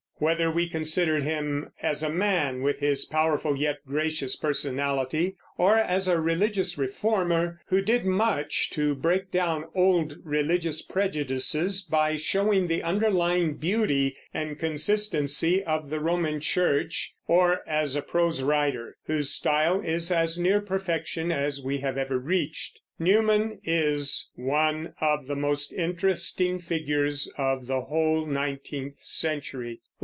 [0.21, 6.07] Whether we consider him as a man, with his powerful yet gracious personality, or as
[6.07, 12.83] a religious reformer, who did much to break down old religious prejudices by showing the
[12.83, 19.81] underlying beauty and consistency of the Roman church, or as a prose writer whose style
[19.81, 25.73] is as near perfection as we have ever reached, Newman is one of the most
[25.73, 29.81] interesting figures of the whole nineteenth century.